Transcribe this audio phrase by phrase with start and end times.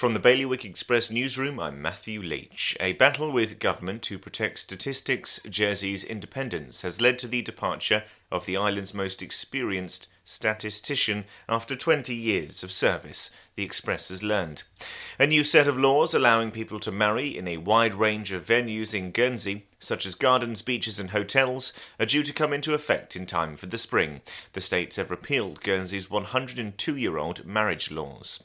[0.00, 2.74] From the Bailiwick Express newsroom, I'm Matthew Leach.
[2.80, 8.46] A battle with government to protect statistics, Jersey's independence, has led to the departure of
[8.46, 14.62] the island's most experienced statistician after 20 years of service, the Express has learned.
[15.20, 18.94] A new set of laws allowing people to marry in a wide range of venues
[18.94, 23.26] in Guernsey, such as gardens, beaches, and hotels, are due to come into effect in
[23.26, 24.22] time for the spring.
[24.54, 28.44] The states have repealed Guernsey's 102 year old marriage laws.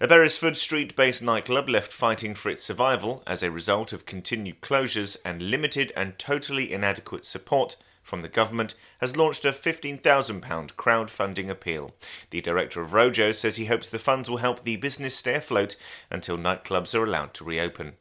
[0.00, 4.60] A Beresford Street based nightclub left fighting for its survival as a result of continued
[4.60, 10.00] closures and limited and totally inadequate support from the government has launched a £15,000
[10.74, 11.90] crowdfunding appeal.
[12.30, 15.74] The director of Rojo says he hopes the funds will help the business stay afloat
[16.08, 17.94] until nightclubs are allowed to reopen.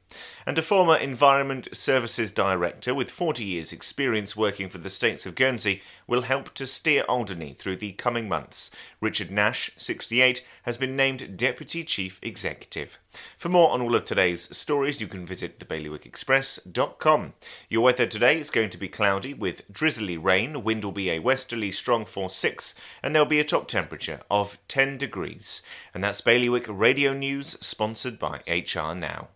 [0.45, 5.33] And a former Environment Services Director with 40 years' experience working for the States of
[5.33, 8.69] Guernsey will help to steer Alderney through the coming months.
[8.99, 12.99] Richard Nash, 68, has been named Deputy Chief Executive.
[13.37, 17.33] For more on all of today's stories, you can visit thebailiwickexpress.com.
[17.69, 21.19] Your weather today is going to be cloudy with drizzly rain, wind will be a
[21.19, 25.61] westerly strong force 6, and there'll be a top temperature of 10 degrees.
[25.93, 29.29] And that's Bailiwick Radio News, sponsored by HR Now.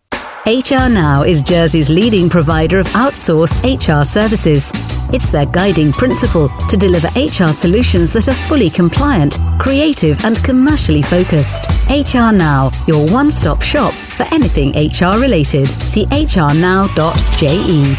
[0.44, 4.70] HR Now is Jersey's leading provider of outsourced HR services.
[5.14, 11.00] It's their guiding principle to deliver HR solutions that are fully compliant, creative, and commercially
[11.00, 11.70] focused.
[11.88, 15.68] HR Now, your one stop shop for anything HR related.
[15.80, 17.96] See hrnow.je.